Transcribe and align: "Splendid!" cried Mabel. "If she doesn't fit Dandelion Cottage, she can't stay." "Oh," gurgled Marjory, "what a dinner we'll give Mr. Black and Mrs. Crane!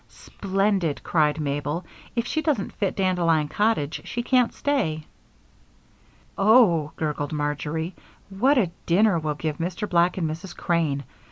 "Splendid!" 0.09 1.03
cried 1.03 1.39
Mabel. 1.39 1.85
"If 2.15 2.25
she 2.25 2.41
doesn't 2.41 2.73
fit 2.73 2.95
Dandelion 2.95 3.47
Cottage, 3.49 4.01
she 4.03 4.23
can't 4.23 4.51
stay." 4.51 5.05
"Oh," 6.39 6.91
gurgled 6.95 7.31
Marjory, 7.33 7.93
"what 8.31 8.57
a 8.57 8.71
dinner 8.87 9.19
we'll 9.19 9.35
give 9.35 9.57
Mr. 9.59 9.87
Black 9.87 10.17
and 10.17 10.27
Mrs. 10.27 10.57
Crane! 10.57 11.03